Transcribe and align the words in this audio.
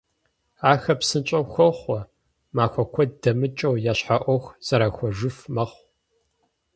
Ахэр 0.71 0.97
псынщIэу 0.99 1.45
хохъуэ, 1.51 1.99
махуэ 2.55 2.83
куэд 2.93 3.11
дэмыкIыу 3.21 3.75
я 3.91 3.93
щхьэ 3.99 4.17
Iуэху 4.19 4.55
зэрахуэжыф 4.65 5.37
мэхъу. 5.55 5.83